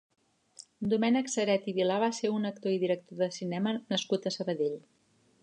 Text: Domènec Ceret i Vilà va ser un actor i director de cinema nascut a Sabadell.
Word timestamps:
Domènec 0.93 1.29
Ceret 1.33 1.67
i 1.71 1.75
Vilà 1.79 1.99
va 2.05 2.09
ser 2.21 2.33
un 2.39 2.51
actor 2.51 2.75
i 2.79 2.81
director 2.85 3.21
de 3.25 3.29
cinema 3.37 3.77
nascut 3.95 4.27
a 4.27 4.35
Sabadell. 4.39 4.77